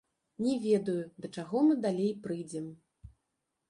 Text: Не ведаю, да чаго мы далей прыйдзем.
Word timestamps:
Не 0.45 0.55
ведаю, 0.63 0.97
да 1.25 1.31
чаго 1.41 1.57
мы 1.69 1.79
далей 1.87 2.13
прыйдзем. 2.27 2.77